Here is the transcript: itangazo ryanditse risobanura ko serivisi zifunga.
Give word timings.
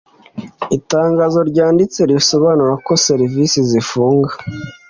itangazo 0.77 1.39
ryanditse 1.49 1.99
risobanura 2.11 2.73
ko 2.85 2.91
serivisi 3.05 3.59
zifunga. 3.69 4.31